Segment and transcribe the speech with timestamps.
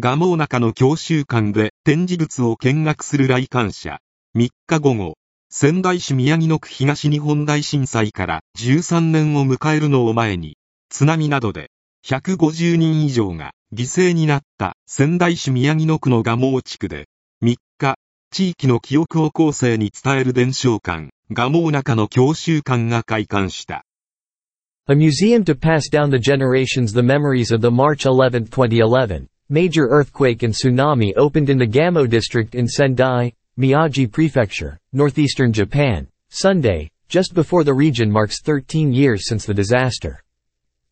[0.00, 3.98] 蒲生中の教習館で展示物を見学する来館者。
[4.34, 5.18] 3日午後、
[5.50, 10.56] 仙台市宮城野区東日本大震災から13年を迎えるのを前に、
[10.88, 11.70] 津波などで
[12.06, 17.06] 150人以上が犠牲になった仙台市宮城野区の蒲生地区で、
[17.42, 17.96] 3日、
[18.30, 23.84] 地域の記憶を後世に伝える伝承館、蒲生中の教習館が開館した。
[24.86, 30.42] A museum to pass down the generations the memories of the March 11, 2011, major earthquake
[30.42, 37.34] and tsunami opened in the Gamo district in Sendai, Miyagi Prefecture, northeastern Japan, Sunday, just
[37.34, 40.22] before the region marks 13 years since the disaster.